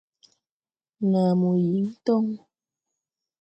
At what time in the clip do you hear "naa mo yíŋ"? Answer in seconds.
1.11-1.87